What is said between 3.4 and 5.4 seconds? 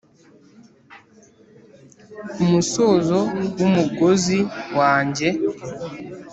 wumugozi wanjye